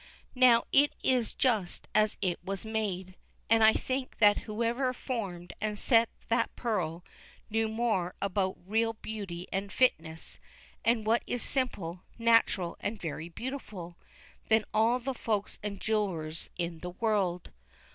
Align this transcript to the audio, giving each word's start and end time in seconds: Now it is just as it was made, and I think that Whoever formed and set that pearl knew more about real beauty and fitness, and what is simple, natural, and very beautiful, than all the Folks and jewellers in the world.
Now 0.33 0.63
it 0.71 0.95
is 1.03 1.31
just 1.31 1.87
as 1.93 2.17
it 2.23 2.43
was 2.43 2.65
made, 2.65 3.13
and 3.51 3.63
I 3.63 3.73
think 3.73 4.17
that 4.17 4.39
Whoever 4.49 4.93
formed 4.93 5.53
and 5.61 5.77
set 5.77 6.09
that 6.27 6.55
pearl 6.55 7.05
knew 7.51 7.67
more 7.67 8.15
about 8.19 8.57
real 8.67 8.93
beauty 8.93 9.47
and 9.53 9.71
fitness, 9.71 10.39
and 10.83 11.05
what 11.05 11.21
is 11.27 11.43
simple, 11.43 12.01
natural, 12.17 12.77
and 12.79 12.99
very 12.99 13.29
beautiful, 13.29 13.95
than 14.49 14.65
all 14.73 14.97
the 14.97 15.13
Folks 15.13 15.59
and 15.61 15.79
jewellers 15.79 16.49
in 16.57 16.79
the 16.79 16.89
world. 16.89 17.51